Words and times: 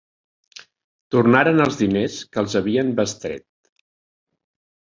Tornaren 1.15 1.61
els 1.67 1.77
diners 1.83 2.17
que 2.33 2.43
els 2.45 2.57
havien 2.63 2.91
bestret. 3.03 3.49